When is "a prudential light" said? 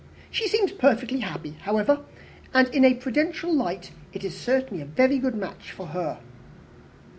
2.83-3.91